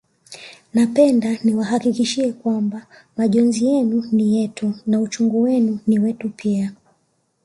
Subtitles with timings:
[0.73, 2.81] Napenda niwahakikishie kwamba
[3.17, 6.73] majonzi yenu ni yetu na uchungu wenu ni wetu pia